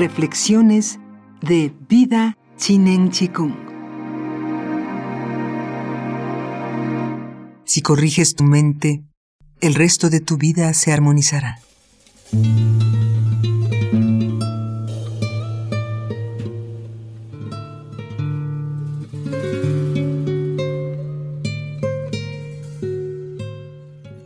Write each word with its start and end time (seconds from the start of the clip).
Reflexiones 0.00 0.98
de 1.42 1.74
Vida 1.86 2.34
Chinen 2.56 3.10
Chikung. 3.10 3.52
Si 7.66 7.82
corriges 7.82 8.34
tu 8.34 8.44
mente, 8.44 9.04
el 9.60 9.74
resto 9.74 10.08
de 10.08 10.20
tu 10.20 10.38
vida 10.38 10.72
se 10.72 10.90
armonizará. 10.94 11.58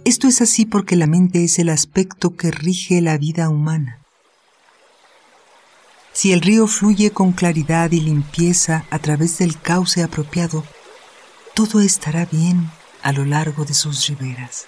Esto 0.04 0.28
es 0.28 0.40
así 0.40 0.66
porque 0.66 0.94
la 0.94 1.08
mente 1.08 1.42
es 1.42 1.58
el 1.58 1.68
aspecto 1.68 2.36
que 2.36 2.52
rige 2.52 3.00
la 3.00 3.18
vida 3.18 3.48
humana. 3.48 4.03
Si 6.14 6.32
el 6.32 6.42
río 6.42 6.68
fluye 6.68 7.10
con 7.10 7.32
claridad 7.32 7.90
y 7.90 8.00
limpieza 8.00 8.86
a 8.90 9.00
través 9.00 9.38
del 9.38 9.60
cauce 9.60 10.00
apropiado, 10.04 10.64
todo 11.54 11.80
estará 11.80 12.24
bien 12.24 12.70
a 13.02 13.10
lo 13.10 13.24
largo 13.24 13.64
de 13.64 13.74
sus 13.74 14.06
riberas. 14.06 14.66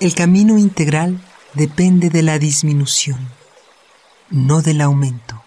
El 0.00 0.12
camino 0.14 0.58
integral 0.58 1.20
depende 1.54 2.10
de 2.10 2.22
la 2.22 2.40
disminución, 2.40 3.20
no 4.28 4.62
del 4.62 4.80
aumento. 4.80 5.40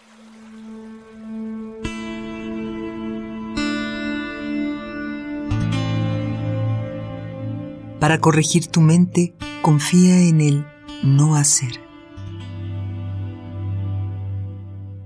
Para 7.99 8.21
corregir 8.21 8.68
tu 8.68 8.79
mente, 8.79 9.34
confía 9.62 10.20
en 10.20 10.41
el 10.41 10.65
no 11.04 11.35
hacer. 11.35 11.79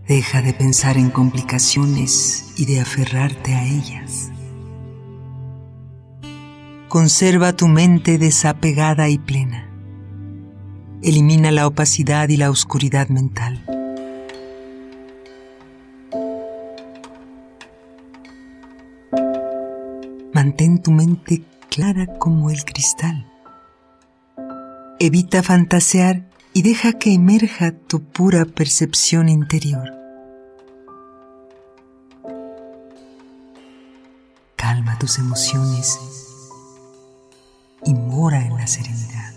Deja 0.07 0.41
de 0.41 0.53
pensar 0.53 0.97
en 0.97 1.09
complicaciones 1.09 2.53
y 2.57 2.65
de 2.65 2.81
aferrarte 2.81 3.55
a 3.55 3.65
ellas. 3.65 4.31
Conserva 6.87 7.53
tu 7.53 7.67
mente 7.67 8.17
desapegada 8.17 9.09
y 9.09 9.17
plena. 9.17 9.69
Elimina 11.01 11.51
la 11.51 11.67
opacidad 11.67 12.29
y 12.29 12.37
la 12.37 12.49
oscuridad 12.49 13.09
mental. 13.09 13.63
Mantén 20.33 20.81
tu 20.81 20.91
mente 20.91 21.43
clara 21.69 22.05
como 22.19 22.49
el 22.49 22.63
cristal. 22.65 23.32
Evita 25.05 25.43
fantasear 25.43 26.29
y 26.53 26.61
deja 26.61 26.93
que 26.93 27.13
emerja 27.13 27.73
tu 27.73 28.01
pura 28.01 28.45
percepción 28.45 29.27
interior. 29.27 29.91
Calma 34.55 34.97
tus 34.99 35.19
emociones 35.19 35.99
y 37.83 37.93
mora 37.93 38.45
en 38.45 38.55
la 38.55 38.65
serenidad. 38.65 39.33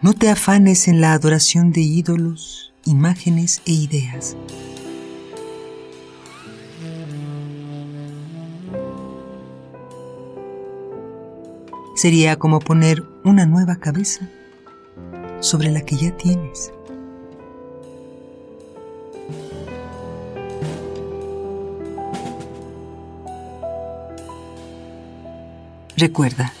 No 0.00 0.12
te 0.12 0.30
afanes 0.30 0.86
en 0.86 1.00
la 1.00 1.12
adoración 1.12 1.72
de 1.72 1.80
ídolos, 1.80 2.72
imágenes 2.84 3.62
e 3.66 3.72
ideas. 3.72 4.36
Sería 11.94 12.38
como 12.38 12.60
poner 12.60 13.02
una 13.24 13.46
nueva 13.46 13.76
cabeza 13.76 14.28
sobre 15.40 15.70
la 15.70 15.82
que 15.82 15.96
ya 15.96 16.16
tienes. 16.16 16.72
Recuerda, 25.96 26.54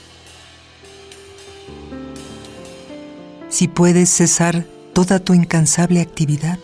si 3.48 3.68
puedes 3.68 4.10
cesar 4.10 4.66
toda 4.92 5.18
tu 5.18 5.32
incansable 5.32 6.02
actividad, 6.02 6.58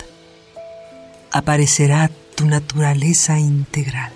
aparecerá 1.32 2.10
tu 2.34 2.44
naturaleza 2.44 3.38
integral. 3.38 4.12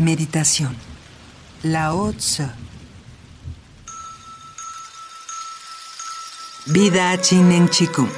Meditación. 0.00 0.74
Lao 1.62 2.10
Tzu. 2.14 2.44
Vida 6.64 7.20
Chinen 7.20 7.68
Chikung. 7.68 8.08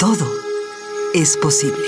Todo 0.00 0.28
es 1.14 1.36
posible. 1.36 1.86